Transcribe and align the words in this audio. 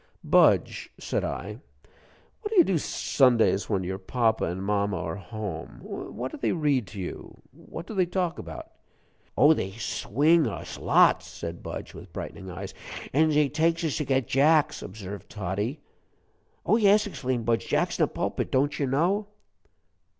"Budge," 0.23 0.89
said 0.97 1.23
I, 1.23 1.59
"what 2.41 2.49
do 2.49 2.55
you 2.55 2.63
do 2.63 2.79
Sundays 2.79 3.69
when 3.69 3.83
your 3.83 3.99
papa 3.99 4.45
and 4.45 4.63
mama 4.63 4.97
are 4.97 5.15
home? 5.17 5.77
What 5.83 6.31
do 6.31 6.37
they 6.39 6.53
read 6.53 6.87
to 6.87 6.99
you, 6.99 7.37
what 7.51 7.85
do 7.85 7.93
they 7.93 8.07
talk 8.07 8.39
about?" 8.39 8.71
"Oh, 9.37 9.53
they 9.53 9.73
swing 9.73 10.47
us 10.47 10.79
lots!" 10.79 11.27
said 11.27 11.61
Budge, 11.61 11.93
with 11.93 12.11
brightening 12.13 12.49
eyes. 12.49 12.73
"An' 13.13 13.31
zey 13.31 13.47
takes 13.47 13.83
us 13.83 13.97
to 13.97 14.03
get 14.05 14.27
jacks," 14.27 14.81
observed 14.81 15.29
Toddie. 15.29 15.81
"Oh, 16.65 16.77
yes!" 16.77 17.05
exclaimed 17.05 17.45
Budge; 17.45 17.67
"jacks 17.67 17.99
in 17.99 18.01
the 18.03 18.07
pulpit 18.07 18.49
don't 18.51 18.79
you 18.79 18.87
know?" 18.87 19.27